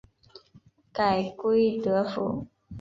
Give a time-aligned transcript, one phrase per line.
[0.91, 2.47] 改归德府。